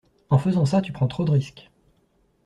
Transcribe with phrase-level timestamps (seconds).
[0.31, 1.69] En faisant ça, tu prends trop de risques.